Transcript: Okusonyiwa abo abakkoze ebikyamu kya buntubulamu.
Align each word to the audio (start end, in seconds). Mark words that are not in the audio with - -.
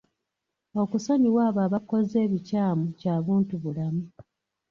Okusonyiwa 0.81 1.41
abo 1.49 1.59
abakkoze 1.67 2.15
ebikyamu 2.25 2.85
kya 2.99 3.15
buntubulamu. 3.23 4.03